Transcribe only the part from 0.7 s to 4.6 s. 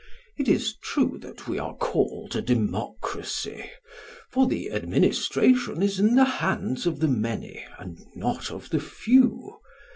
true that we are called a democracy, for